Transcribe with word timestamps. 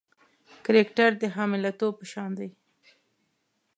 کرکټر 0.65 1.11
د 1.21 1.23
حامله 1.35 1.71
توب 1.79 1.93
په 1.99 2.05
شان 2.11 2.31
دی. 2.39 2.49